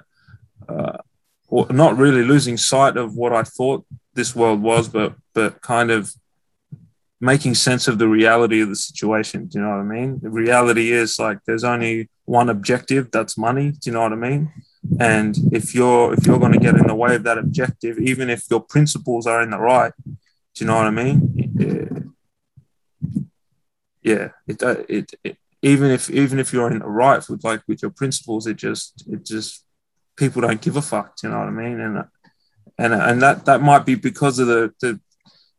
[0.67, 0.97] uh,
[1.47, 3.85] or not really losing sight of what I thought
[4.15, 6.11] this world was, but but kind of
[7.21, 9.45] making sense of the reality of the situation.
[9.45, 10.19] Do you know what I mean?
[10.21, 13.71] The reality is like there's only one objective, that's money.
[13.71, 14.51] Do you know what I mean?
[14.99, 18.29] And if you're if you're going to get in the way of that objective, even
[18.29, 20.15] if your principles are in the right, do
[20.55, 22.13] you know what I mean?
[24.01, 27.81] Yeah, it, it, it even if even if you're in the right with like with
[27.81, 29.65] your principles, it just it just
[30.15, 31.15] people don't give a fuck.
[31.23, 31.79] You know what I mean?
[31.79, 32.05] And
[32.77, 34.99] and and that that might be because of the the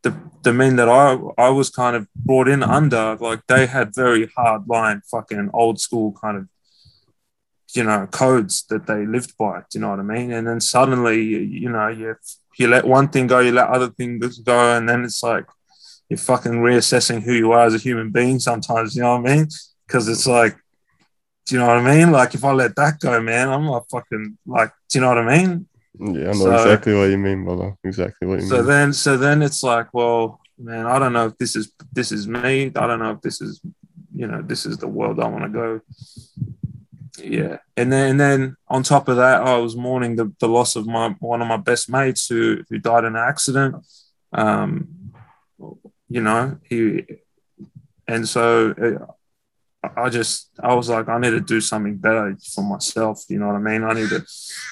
[0.02, 3.94] the, the men that I I was kind of brought in under, like they had
[3.94, 6.48] very hard line, fucking old school kind of
[7.74, 10.60] you know codes that they lived by do you know what i mean and then
[10.60, 12.14] suddenly you know you
[12.58, 15.46] you let one thing go, you let other things go, and then it's like
[16.08, 19.36] you're fucking reassessing who you are as a human being sometimes, you know what I
[19.36, 19.48] mean?
[19.86, 20.56] Because it's like,
[21.46, 22.10] do you know what I mean?
[22.10, 25.18] Like if I let that go, man, I'm not fucking like, do you know what
[25.18, 25.68] I mean?
[25.98, 27.76] Yeah, I know so, exactly what you mean, brother.
[27.84, 28.62] Exactly what you so mean.
[28.64, 32.12] So then, so then it's like, well, man, I don't know if this is this
[32.12, 32.66] is me.
[32.66, 33.60] I don't know if this is,
[34.14, 35.80] you know, this is the world I want to go.
[37.22, 40.74] Yeah, and then and then on top of that, I was mourning the, the loss
[40.74, 43.76] of my one of my best mates who who died in an accident.
[44.32, 45.12] Um,
[46.08, 47.04] you know, he,
[48.08, 49.12] and so uh,
[49.96, 53.24] I just I was like I need to do something better for myself.
[53.28, 53.84] You know what I mean?
[53.84, 54.24] I need to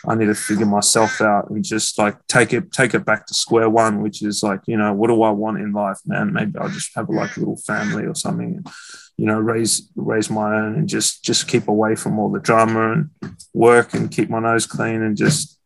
[0.07, 3.35] I need to figure myself out and just like take it take it back to
[3.35, 6.33] square one, which is like you know what do I want in life, man?
[6.33, 8.71] Maybe I'll just have like a little family or something, and,
[9.17, 12.93] you know raise raise my own and just just keep away from all the drama
[12.93, 13.11] and
[13.53, 15.59] work and keep my nose clean and just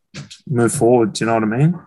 [0.47, 1.13] move forward.
[1.13, 1.79] Do you know what I mean?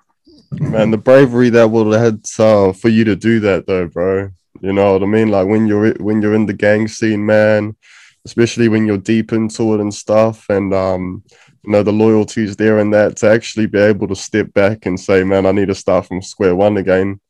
[0.53, 4.31] Man, the bravery that would have had uh, for you to do that though, bro
[4.61, 5.29] you know what I mean?
[5.29, 7.77] Like when you're when you're in the gang scene, man,
[8.25, 11.23] especially when you're deep into it and stuff, and um,
[11.65, 14.99] you know the loyalties there and that to actually be able to step back and
[14.99, 17.21] say, man, I need to start from square one again.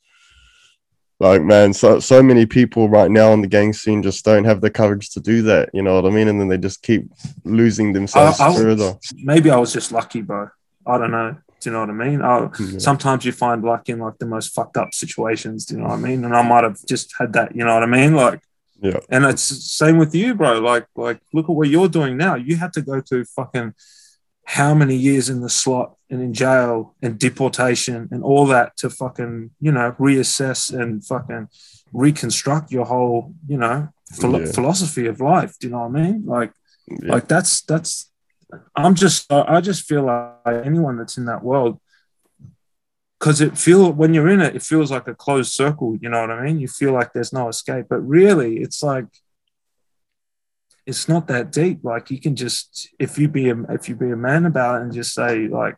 [1.21, 4.63] Like man, so so many people right now in the gang scene just don't have
[4.63, 5.69] the courage to do that.
[5.75, 6.29] You know what I mean?
[6.29, 7.11] And then they just keep
[7.45, 8.97] losing themselves I, I, further.
[9.15, 10.49] Maybe I was just lucky, bro.
[10.87, 11.37] I don't know.
[11.61, 12.23] Do you know what I mean?
[12.23, 12.79] Oh, yeah.
[12.79, 15.67] Sometimes you find luck in like the most fucked up situations.
[15.67, 16.25] Do you know what I mean?
[16.25, 17.55] And I might have just had that.
[17.55, 18.15] You know what I mean?
[18.15, 18.41] Like,
[18.81, 19.01] yeah.
[19.11, 20.59] And it's same with you, bro.
[20.61, 22.35] Like, like look at what you're doing now.
[22.35, 23.75] You had to go to fucking
[24.45, 28.91] how many years in the slot and in jail and deportation and all that to
[28.91, 31.49] fucking you know reassess and fucking
[31.93, 34.53] reconstruct your whole you know philo- yeah.
[34.53, 35.57] philosophy of life.
[35.59, 36.25] Do you know what I mean?
[36.27, 36.53] Like,
[36.89, 37.13] yeah.
[37.13, 38.10] like that's that's
[38.75, 41.81] I'm just I just feel like anyone that's in that world
[43.21, 45.97] because it feel when you're in it, it feels like a closed circle.
[46.01, 46.59] You know what I mean?
[46.59, 49.07] You feel like there's no escape, but really, it's like
[50.87, 51.81] it's not that deep.
[51.85, 54.85] Like you can just if you be a if you be a man about it
[54.85, 55.77] and just say like,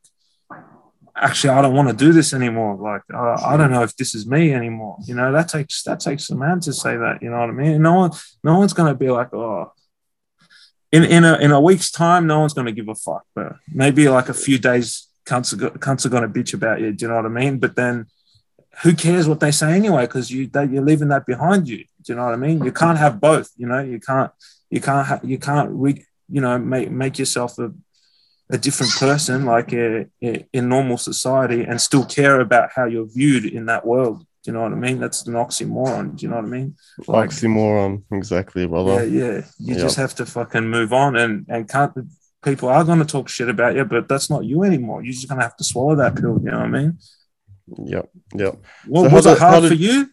[1.16, 2.76] actually, I don't want to do this anymore.
[2.76, 4.98] Like uh, I don't know if this is me anymore.
[5.04, 7.18] You know that takes that takes a man to say that.
[7.22, 7.82] You know what I mean?
[7.82, 8.12] no one
[8.44, 9.72] no one's gonna be like oh
[10.92, 13.24] in in a in a week's time, no one's going to give a fuck.
[13.34, 16.92] But maybe like a few days, cunts are, cunts are going to bitch about you.
[16.92, 17.58] Do you know what I mean?
[17.58, 18.06] But then,
[18.82, 20.06] who cares what they say anyway?
[20.06, 21.78] Because you you're leaving that behind you.
[22.02, 22.62] Do you know what I mean?
[22.62, 23.50] You can't have both.
[23.56, 24.30] You know, you can't
[24.70, 27.72] you can't ha- you can't re- you know make make yourself a
[28.50, 33.46] a different person like uh, in normal society and still care about how you're viewed
[33.46, 34.98] in that world do you know what I mean?
[34.98, 36.16] That's an oxymoron.
[36.16, 36.76] Do you know what I mean?
[37.06, 39.06] Like, oxymoron, exactly, brother.
[39.06, 39.40] Yeah, yeah.
[39.58, 39.78] You yep.
[39.78, 41.92] just have to fucking move on, and and can't.
[42.42, 45.04] People are going to talk shit about you, but that's not you anymore.
[45.04, 46.40] You're just going to have to swallow that pill.
[46.42, 46.98] You know what I mean?
[47.84, 48.56] Yep, yep.
[48.88, 50.10] Well, so was it hard did, for you?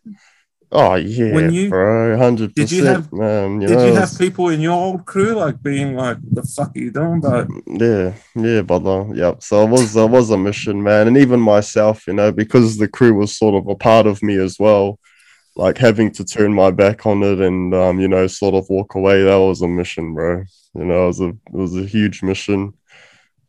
[0.71, 2.69] Oh yeah, when you, bro, hundred percent.
[2.69, 3.59] Did you have man?
[3.59, 6.75] You did know, you have people in your old crew like being like, "The fuck
[6.75, 9.07] are you doing?" But yeah, yeah, brother.
[9.15, 9.41] Yep.
[9.41, 12.87] So it was, it was a mission, man, and even myself, you know, because the
[12.87, 14.99] crew was sort of a part of me as well.
[15.55, 18.93] Like having to turn my back on it and um, you know, sort of walk
[18.93, 19.23] away.
[19.23, 20.43] That was a mission, bro.
[20.75, 22.73] You know, it was a it was a huge mission.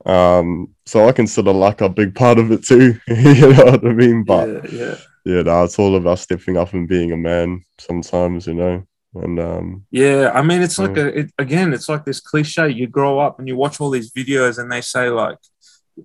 [0.07, 2.99] Um, so I consider luck a big part of it too.
[3.09, 4.25] you know what I mean?
[4.25, 8.47] But yeah, yeah yeah, no, it's all about stepping up and being a man sometimes,
[8.47, 8.87] you know.
[9.15, 11.05] And um yeah, I mean, it's like yeah.
[11.05, 12.71] a it, again, it's like this cliche.
[12.71, 15.39] You grow up and you watch all these videos, and they say like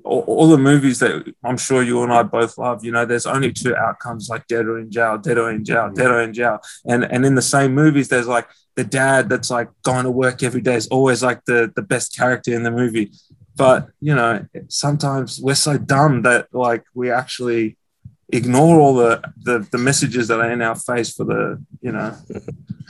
[0.03, 2.83] all, all, the movies that I'm sure you and I both love.
[2.83, 5.91] You know, there's only two outcomes, like dead or in jail, dead or in jail,
[5.93, 6.59] dead or in jail.
[6.85, 10.41] And and in the same movies, there's like the dad that's like going to work
[10.41, 13.11] every day is always like the the best character in the movie.
[13.55, 17.77] But you know, sometimes we're so dumb that like we actually
[18.29, 22.15] ignore all the, the the messages that are in our face for the you know.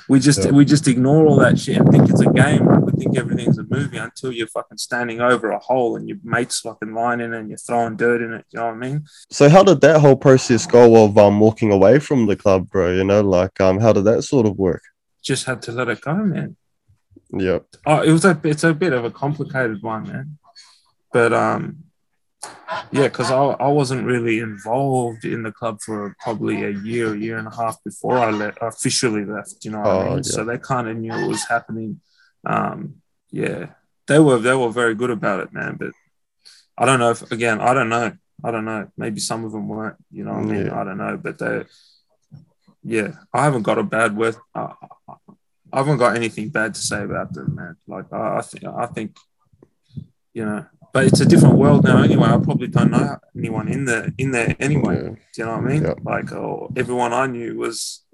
[0.08, 0.52] We just yeah.
[0.52, 2.66] we just ignore all that shit and think it's a game.
[2.86, 6.60] We think everything's a movie until you're fucking standing over a hole and your mate's
[6.60, 9.06] fucking lining and you're throwing dirt in it you know what i mean?
[9.32, 12.94] So how did that whole process go of um walking away from the club bro
[12.94, 14.84] you know like um how did that sort of work?
[15.24, 16.56] Just had to let it go man.
[17.32, 20.38] Yeah oh it was a it's a bit of a complicated one man.
[21.12, 21.86] But um
[22.92, 27.38] yeah, because I, I wasn't really involved in the club for probably a year, year
[27.38, 29.64] and a half before I let, officially left.
[29.66, 30.16] You know what oh, I mean?
[30.18, 30.22] Yeah.
[30.24, 32.02] So they kind of knew it was happening.
[32.46, 32.96] Um,
[33.32, 33.68] yeah,
[34.08, 35.76] they were they were very good about it, man.
[35.78, 35.92] But
[36.78, 38.90] I don't know if again, I don't know, I don't know.
[38.98, 39.98] Maybe some of them weren't.
[40.12, 40.66] You know what I mean?
[40.68, 40.80] Yeah.
[40.80, 41.66] I don't know, but they,
[42.84, 44.36] yeah, I haven't got a bad word.
[44.54, 44.74] I,
[45.74, 47.76] I haven't got anything bad to say about them, man.
[47.88, 49.18] Like I, I think I think,
[50.34, 52.30] you know, but it's a different world now anyway.
[52.30, 54.96] I probably don't know anyone in there in there anyway.
[54.96, 55.10] Yeah.
[55.10, 55.82] Do you know what I mean?
[55.84, 55.94] Yeah.
[56.02, 58.06] Like, oh, everyone I knew was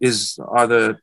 [0.00, 1.00] is either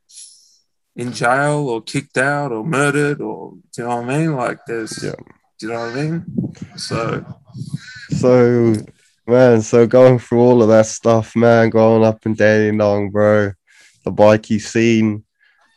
[0.96, 4.36] in jail or kicked out or murdered or do you know what I mean?
[4.36, 5.14] Like, there's, yeah.
[5.58, 6.26] do you know what I mean?
[6.76, 7.24] So,
[8.18, 8.74] so
[9.26, 13.52] man, so going through all of that stuff, man, growing up in Dandenong, bro,
[14.04, 15.24] the bikie scene,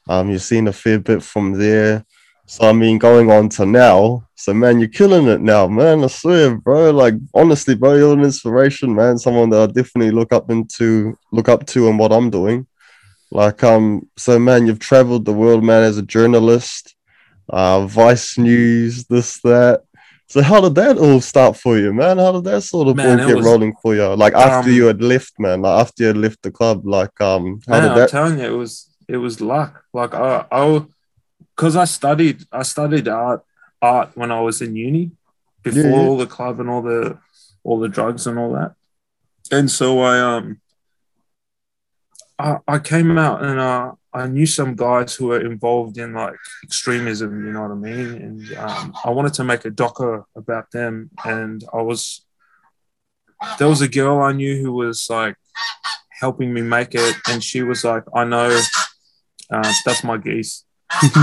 [0.09, 2.05] um, you've seen a fair bit from there.
[2.45, 6.03] So I mean, going on to now, so man, you're killing it now, man.
[6.03, 6.91] I swear, bro.
[6.91, 9.17] Like honestly, bro, you're an inspiration, man.
[9.17, 12.67] Someone that I definitely look up into, look up to, and what I'm doing.
[13.31, 16.95] Like um, so man, you've traveled the world, man, as a journalist,
[17.49, 19.83] uh, Vice News, this that.
[20.27, 22.17] So how did that all start for you, man?
[22.17, 24.05] How did that sort of man, all get was, rolling for you?
[24.15, 25.61] Like after um, you had left, man.
[25.61, 28.03] Like after you had left the club, like um, how man, did that?
[28.03, 29.83] I'm telling you, it was it was luck.
[29.93, 30.81] Like I, I,
[31.55, 33.43] because I studied, I studied art,
[33.81, 35.11] art when I was in uni,
[35.61, 36.07] before yeah, yeah.
[36.07, 37.17] all the club and all the,
[37.63, 38.75] all the drugs and all that.
[39.51, 40.61] And so I um,
[42.39, 46.35] I, I came out and uh, I knew some guys who were involved in like
[46.63, 48.13] extremism, you know what I mean?
[48.15, 51.09] And um, I wanted to make a docker about them.
[51.23, 52.25] And I was,
[53.59, 55.35] there was a girl I knew who was like
[56.19, 57.15] helping me make it.
[57.29, 58.61] And she was like, I know
[59.51, 60.65] uh, that's my geese.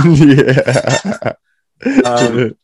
[0.05, 1.33] Yeah.
[2.05, 2.55] um,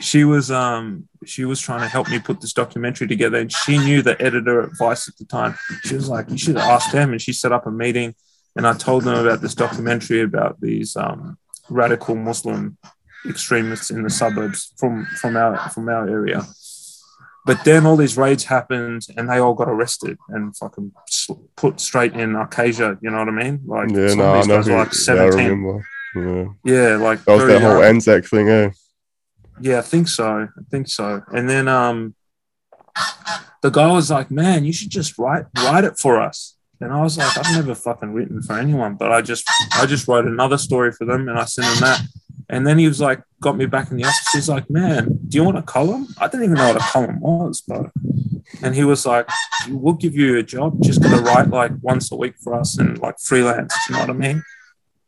[0.00, 3.78] she was um she was trying to help me put this documentary together and she
[3.78, 6.92] knew the editor at vice at the time she was like you should have asked
[6.92, 8.14] him and she set up a meeting
[8.58, 11.38] and I told them about this documentary about these um,
[11.70, 12.76] radical Muslim
[13.28, 16.44] extremists in the suburbs from from our from our area.
[17.46, 20.92] But then all these raids happened, and they all got arrested and fucking
[21.56, 22.98] put straight in Acacia.
[23.00, 23.60] You know what I mean?
[23.64, 25.64] Like yeah, no, I know who, like seventeen.
[25.64, 25.80] Yeah,
[26.14, 26.44] yeah.
[26.64, 28.70] yeah like that was that whole Anzac thing, eh?
[29.60, 30.48] Yeah, I think so.
[30.48, 31.22] I think so.
[31.32, 32.14] And then um,
[33.62, 37.02] the guy was like, "Man, you should just write write it for us." And I
[37.02, 40.58] was like, I've never fucking written for anyone, but I just I just wrote another
[40.58, 42.02] story for them and I sent him that.
[42.50, 44.28] And then he was like, got me back in the office.
[44.32, 46.06] He's like, man, do you want a column?
[46.18, 47.90] I didn't even know what a column was, but
[48.62, 49.28] And he was like,
[49.68, 50.80] we'll give you a job.
[50.82, 53.74] Just got to write like once a week for us and like freelance.
[53.88, 54.42] You know what I mean?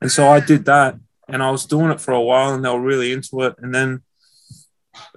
[0.00, 0.96] And so I did that
[1.28, 3.54] and I was doing it for a while and they were really into it.
[3.58, 4.02] And then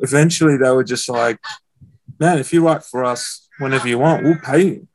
[0.01, 1.39] eventually they were just like,
[2.19, 4.87] man, if you write for us whenever you want, we'll pay you.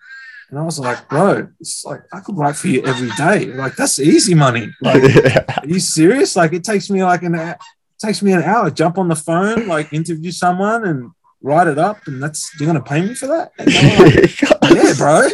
[0.50, 3.46] And I was like, bro, it's like I could write for you every day.
[3.52, 4.68] Like that's easy money.
[4.80, 5.44] Like, yeah.
[5.58, 6.36] are you serious?
[6.36, 7.58] Like it takes me like an it
[7.98, 8.70] takes me an hour.
[8.70, 11.10] Jump on the phone, like interview someone, and
[11.42, 12.06] write it up.
[12.06, 13.52] And that's you're gonna pay me for that?
[13.58, 15.28] Like, yeah, bro.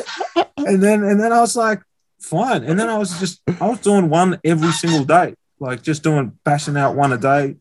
[0.67, 1.81] And then and then I was like,
[2.25, 2.65] fine.
[2.65, 6.39] And then I was just I was doing one every single day, like just doing
[6.45, 7.57] bashing out one a day.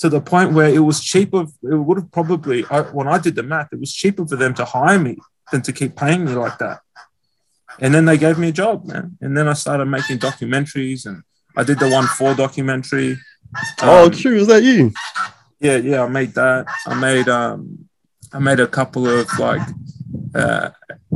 [0.00, 2.60] To the point where it was cheaper, it would have probably,
[2.92, 5.16] when I did the math, it was cheaper for them to hire me
[5.50, 6.80] than to keep paying me like that.
[7.80, 9.16] And then they gave me a job, man.
[9.22, 11.22] And then I started making documentaries and
[11.56, 13.16] I did the one for documentary.
[13.80, 14.36] Oh, um, oh, true.
[14.36, 14.92] Is that you?
[15.60, 16.66] Yeah, yeah, I made that.
[16.86, 17.88] I made um
[18.32, 19.66] I made a couple of like
[20.36, 20.70] uh,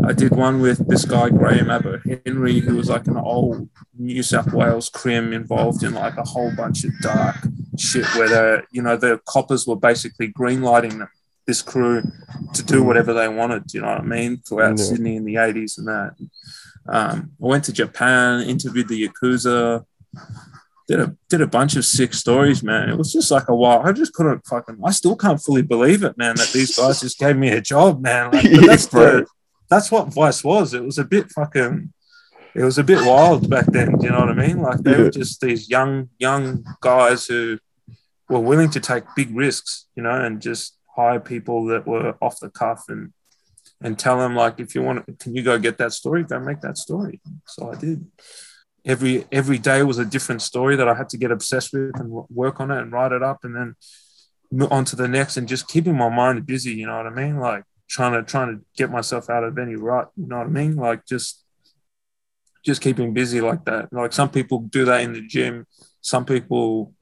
[0.04, 4.22] I did one with this guy Graham Abo Henry, who was like an old New
[4.22, 7.37] South Wales crim involved in like a whole bunch of dark
[7.78, 11.09] shit where the you know the coppers were basically greenlighting them
[11.46, 12.02] this crew
[12.54, 13.72] to do whatever they wanted.
[13.74, 14.38] You know what I mean?
[14.38, 14.85] Throughout yeah.
[14.85, 16.14] Sydney in the eighties and that.
[16.88, 19.85] Um, I went to Japan, interviewed the yakuza,
[20.90, 22.88] did a did a bunch of sick stories, man.
[22.88, 23.81] It was just like a while.
[23.85, 24.81] I just couldn't fucking.
[24.85, 26.35] I still can't fully believe it, man.
[26.35, 28.33] That these guys just gave me a job, man.
[28.33, 29.24] Like, that's the
[29.68, 30.74] that's what Vice was.
[30.74, 31.92] It was a bit fucking.
[32.57, 33.98] It was a bit wild back then.
[33.98, 34.61] Do you know what I mean?
[34.61, 37.61] Like they were just these young young guys who
[38.29, 42.40] were willing to take big risks, you know, and just hire people that were off
[42.40, 43.12] the cuff and
[43.81, 46.61] and tell them like if you want can you go get that story go make
[46.61, 48.05] that story so i did
[48.84, 52.10] every every day was a different story that i had to get obsessed with and
[52.30, 53.74] work on it and write it up and then
[54.70, 57.38] on to the next and just keeping my mind busy you know what i mean?
[57.38, 60.50] Like trying to trying to get myself out of any rut you know what i
[60.50, 60.76] mean?
[60.76, 61.44] Like just
[62.64, 63.92] just keeping busy like that.
[63.92, 65.66] Like some people do that in the gym.
[66.00, 66.92] Some people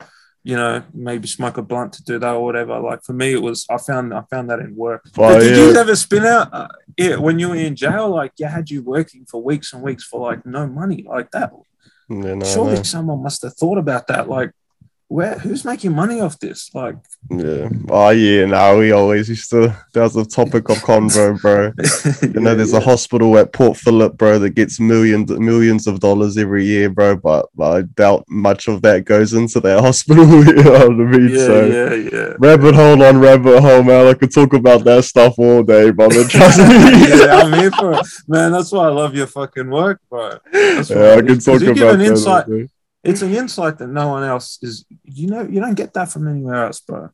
[0.45, 2.79] you know, maybe smoke a blunt to do that or whatever.
[2.81, 5.05] Like for me, it was I found I found that in work.
[5.19, 5.63] Oh, did yeah.
[5.65, 6.49] you ever spin out?
[6.53, 9.83] Uh, yeah, when you were in jail, like you had you working for weeks and
[9.83, 11.53] weeks for like no money like that.
[12.09, 12.83] Yeah, no, Surely no.
[12.83, 14.29] someone must have thought about that.
[14.29, 14.53] Like,
[15.09, 16.71] where who's making money off this?
[16.75, 16.97] Like,
[17.31, 19.75] yeah, oh yeah, no, we always used to.
[19.95, 21.73] That was a topic of convo, bro.
[22.35, 22.79] you know, there's yeah.
[22.79, 27.17] a hospital at Port Phillip, bro, that gets millions millions of dollars every year, bro.
[27.17, 30.27] But, but I doubt much of that goes into that hospital.
[30.27, 31.29] you know what I mean?
[31.31, 32.35] Yeah, so, yeah, yeah.
[32.39, 34.09] Rabbit hole on rabbit hole, man.
[34.09, 36.25] I could talk about that stuff all day, brother.
[36.29, 37.25] Trust me.
[37.25, 38.53] yeah, I'm here for it, man.
[38.53, 40.39] That's why I love your fucking work, bro.
[40.53, 42.01] That's yeah, I, I can talk about that.
[42.01, 42.69] Insight,
[43.05, 44.85] it's an insight that no one else is.
[45.05, 47.11] You know, you don't get that from anywhere else, bro.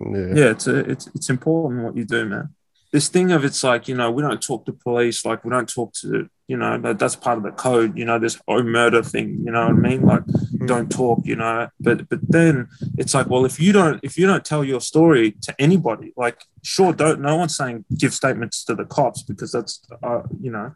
[0.00, 2.50] Yeah, yeah it's a, it's it's important what you do, man.
[2.92, 5.68] This thing of it's like you know we don't talk to police, like we don't
[5.68, 7.96] talk to you know that, that's part of the code.
[7.96, 9.40] You know, this oh murder thing.
[9.44, 10.02] You know what I mean?
[10.02, 10.66] Like mm.
[10.66, 11.20] don't talk.
[11.24, 14.64] You know, but but then it's like well if you don't if you don't tell
[14.64, 17.20] your story to anybody, like sure don't.
[17.20, 20.74] No one's saying give statements to the cops because that's uh, you know,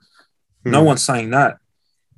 [0.64, 1.58] no one's saying that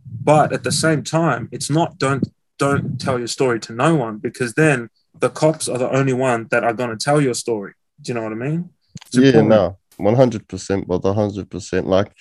[0.06, 2.28] but at the same time it's not don't
[2.58, 4.88] don't tell your story to no one because then
[5.18, 7.74] the cops are the only one that are going to tell your story.
[8.00, 8.70] Do you know what i mean?
[9.12, 12.12] Yeah no 100% but 100% like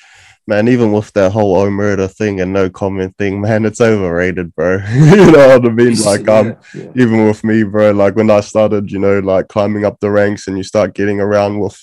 [0.48, 4.54] man even with that whole oh murder thing and no comment thing man it's overrated
[4.56, 4.80] bro.
[4.92, 5.96] You know what i mean?
[6.04, 6.92] Like um yeah, yeah.
[6.96, 10.48] even with me bro like when i started you know like climbing up the ranks
[10.48, 11.78] and you start getting around with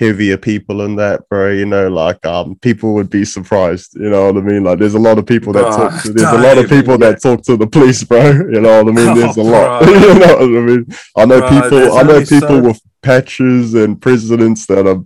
[0.00, 1.52] heavier people and that, bro.
[1.52, 3.94] You know, like um, people would be surprised.
[3.94, 4.64] You know what I mean?
[4.64, 6.02] Like, there's a lot of people that talk.
[6.02, 8.20] To, there's a lot of people that talk to the police, bro.
[8.50, 9.14] You know what I mean?
[9.18, 9.86] There's a lot.
[9.86, 10.86] you know what I mean?
[11.16, 11.98] I know people.
[11.98, 12.62] I know people so...
[12.62, 15.04] with patches and presidents that are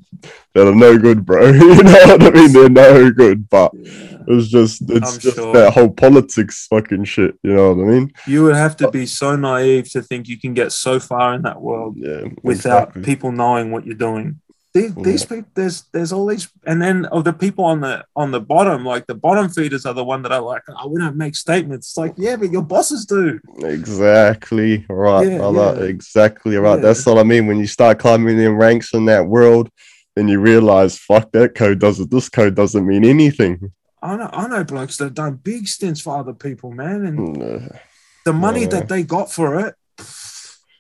[0.55, 1.47] that are no good, bro.
[1.51, 2.53] you know what I mean?
[2.53, 3.73] They're no good, but.
[3.75, 4.11] Yeah.
[4.27, 5.53] It's just it's I'm just sure.
[5.53, 7.39] that whole politics fucking shit.
[7.43, 8.13] You know what I mean?
[8.27, 11.43] You would have to be so naive to think you can get so far in
[11.43, 13.03] that world yeah, without exactly.
[13.03, 14.41] people knowing what you're doing.
[14.75, 18.33] These, these people, there's there's all these, and then of the people on the on
[18.33, 21.17] the bottom, like the bottom feeders are the one that are like, oh, we don't
[21.17, 21.91] make statements.
[21.91, 23.39] It's like, yeah, but your bosses do.
[23.59, 25.49] Exactly right, yeah.
[25.49, 25.75] Yeah.
[25.75, 26.75] Exactly right.
[26.75, 26.83] Yeah.
[26.83, 27.47] That's what I mean.
[27.47, 29.71] When you start climbing in ranks in that world,
[30.17, 32.11] then you realize, fuck, that code doesn't.
[32.11, 33.73] This code doesn't mean anything.
[34.03, 37.37] I know, I know blokes that have done big stints for other people, man, and
[37.37, 37.79] mm, uh,
[38.25, 39.77] the money that they got for it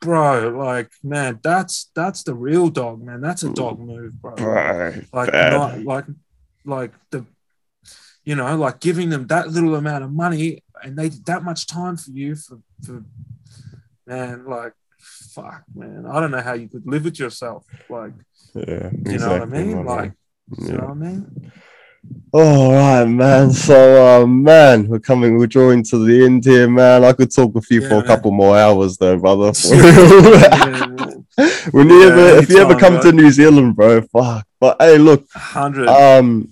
[0.05, 3.20] bro, like man, that's that's the real dog, man.
[3.20, 4.34] That's a dog move, bro.
[4.34, 5.05] Right.
[5.12, 6.05] Like not like
[6.64, 7.24] like the
[8.24, 11.66] you know, like giving them that little amount of money and they did that much
[11.66, 13.05] time for you for for
[14.07, 16.07] man, like fuck, man.
[16.07, 17.66] I don't know how you could live with yourself.
[17.88, 18.12] Like
[18.55, 19.84] yeah, you exactly, know what I mean?
[19.84, 20.12] Like
[20.59, 20.66] yeah.
[20.66, 21.52] you know what I mean?
[22.36, 23.52] All right, man.
[23.52, 27.05] So, uh, man, we're coming, we're drawing to the end here, man.
[27.05, 28.05] I could talk with you yeah, for man.
[28.05, 29.52] a couple more hours, though, brother.
[31.70, 33.02] when you yeah, ever, if you ever come bro.
[33.02, 34.48] to New Zealand, bro, fuck.
[34.59, 35.88] But hey, look, hundred.
[35.88, 36.48] Um,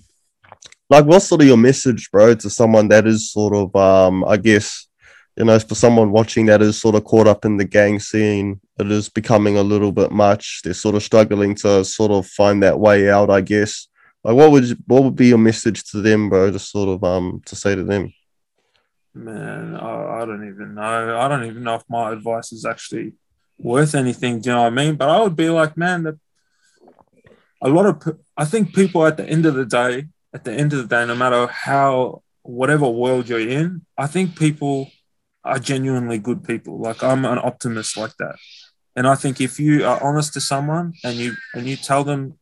[0.89, 4.37] like, what's sort of your message, bro, to someone that is sort of, um, I
[4.37, 4.87] guess,
[5.35, 8.61] you know, for someone watching that is sort of caught up in the gang scene,
[8.79, 10.61] it is becoming a little bit much.
[10.63, 13.89] They're sort of struggling to sort of find that way out, I guess
[14.23, 16.51] like, what would what would be your message to them, bro?
[16.51, 18.13] Just sort of um to say to them.
[19.13, 21.19] Man, I, I don't even know.
[21.19, 23.13] I don't even know if my advice is actually
[23.59, 24.41] worth anything.
[24.41, 24.95] Do you know what I mean?
[24.95, 26.15] But I would be like, man, that
[27.61, 30.73] a lot of I think people at the end of the day, at the end
[30.73, 34.91] of the day, no matter how whatever world you're in, I think people
[35.43, 36.79] are genuinely good people.
[36.79, 38.35] Like I'm an optimist like that.
[38.95, 42.37] And I think if you are honest to someone and you and you tell them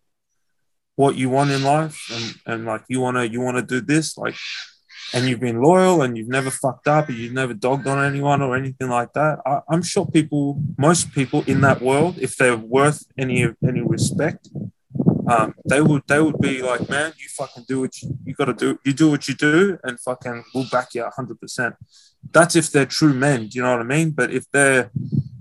[0.95, 3.81] what you want in life and, and like you want to you want to do
[3.81, 4.35] this like
[5.13, 8.41] and you've been loyal and you've never fucked up and you've never dogged on anyone
[8.41, 12.57] or anything like that I, i'm sure people most people in that world if they're
[12.57, 14.49] worth any any respect
[15.27, 18.45] um, they would they would be like, man, you fucking do what you, you got
[18.45, 18.79] to do.
[18.83, 21.75] You do what you do, and fucking we'll back you hundred percent.
[22.31, 23.47] That's if they're true men.
[23.47, 24.11] Do you know what I mean?
[24.11, 24.91] But if they're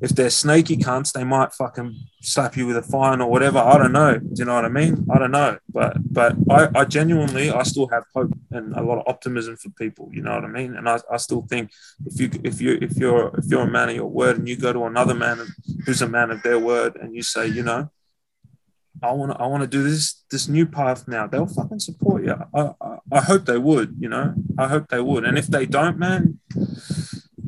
[0.00, 3.58] if they're snaky cunts, they might fucking slap you with a fine or whatever.
[3.58, 4.18] I don't know.
[4.18, 5.06] Do you know what I mean?
[5.10, 5.58] I don't know.
[5.68, 9.68] But but I, I genuinely I still have hope and a lot of optimism for
[9.70, 10.08] people.
[10.12, 10.74] You know what I mean?
[10.74, 11.70] And I, I still think
[12.06, 14.56] if you if you if you're if you're a man of your word and you
[14.56, 15.38] go to another man
[15.84, 17.90] who's a man of their word and you say, you know,
[19.02, 21.26] I want to I want to do this this new path now.
[21.26, 22.34] They'll fucking support you.
[22.54, 23.96] I, I, I hope they would.
[23.98, 25.24] You know, I hope they would.
[25.24, 26.38] And if they don't, man,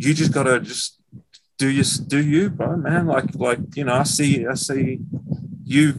[0.02, 1.00] you just gotta just
[1.58, 3.06] do you do you, bro, man.
[3.06, 4.98] Like like you know, I see I see
[5.64, 5.94] you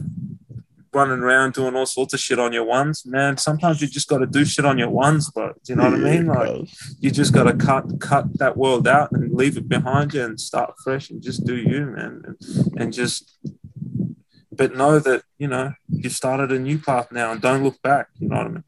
[0.92, 3.36] running around doing all sorts of shit on your ones, man.
[3.38, 5.94] Sometimes you just got to do shit on your ones, but do you know what
[5.94, 6.26] I mean?
[6.26, 6.68] Like
[7.00, 10.38] you just got to cut cut that world out and leave it behind you and
[10.38, 12.36] start fresh and just do you, man, and,
[12.76, 13.38] and just.
[14.52, 18.08] But know that you know you started a new path now and don't look back.
[18.20, 18.64] You know what I mean?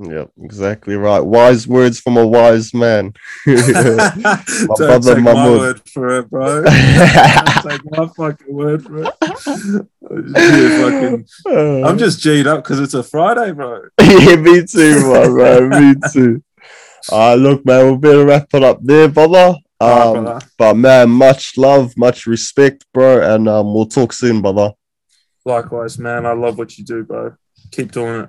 [0.00, 1.18] Yep, exactly right.
[1.18, 3.14] Wise words from a wise man.
[3.46, 6.62] my Don't brother, take my, my word for it, bro.
[6.64, 9.14] take my fucking word for it.
[10.80, 13.88] fucking, I'm just G'd up because it's a Friday, bro.
[14.00, 15.68] yeah, me too, my bro.
[15.68, 16.44] Me too.
[17.10, 19.56] Uh, look, man, we'll better wrap it up there, brother.
[19.80, 24.72] Um, right, but man, much love, much respect, bro, and um, we'll talk soon, brother.
[25.44, 26.26] Likewise, man.
[26.26, 27.34] I love what you do, bro.
[27.72, 28.26] Keep doing it.